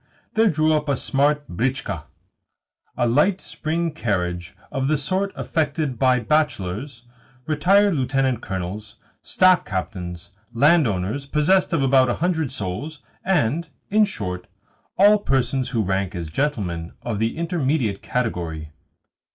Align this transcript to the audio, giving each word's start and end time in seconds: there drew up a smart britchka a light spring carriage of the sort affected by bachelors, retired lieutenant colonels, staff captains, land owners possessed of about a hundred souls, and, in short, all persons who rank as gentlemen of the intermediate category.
there 0.33 0.49
drew 0.49 0.73
up 0.73 0.89
a 0.89 0.97
smart 0.97 1.47
britchka 1.47 2.05
a 2.97 3.07
light 3.07 3.39
spring 3.39 3.91
carriage 3.91 4.55
of 4.71 4.87
the 4.87 4.97
sort 4.97 5.31
affected 5.35 5.99
by 5.99 6.19
bachelors, 6.19 7.03
retired 7.45 7.93
lieutenant 7.93 8.41
colonels, 8.41 8.95
staff 9.21 9.63
captains, 9.63 10.31
land 10.55 10.87
owners 10.87 11.27
possessed 11.27 11.71
of 11.71 11.83
about 11.83 12.09
a 12.09 12.15
hundred 12.15 12.51
souls, 12.51 13.03
and, 13.23 13.69
in 13.91 14.03
short, 14.03 14.47
all 14.97 15.19
persons 15.19 15.69
who 15.69 15.83
rank 15.83 16.15
as 16.15 16.31
gentlemen 16.31 16.93
of 17.03 17.19
the 17.19 17.37
intermediate 17.37 18.01
category. 18.01 18.71